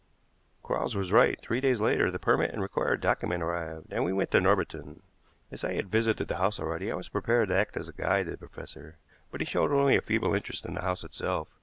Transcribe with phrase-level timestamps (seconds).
[0.63, 1.39] Quarles was right.
[1.39, 5.01] Three days later the permit and the required document arrived, and we went to Norbiton.
[5.51, 8.31] As I had visited the house already, I was prepared to act as guide to
[8.31, 8.97] the professor,
[9.29, 11.49] but he showed only a feeble interest in the house itself.